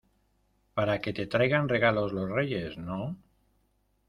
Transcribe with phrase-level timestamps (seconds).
[0.73, 3.15] para que te traigan regalos los Reyes,¿ no?